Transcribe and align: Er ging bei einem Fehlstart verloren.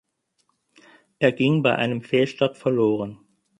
Er 1.19 1.31
ging 1.31 1.61
bei 1.61 1.75
einem 1.75 2.01
Fehlstart 2.01 2.57
verloren. 2.57 3.19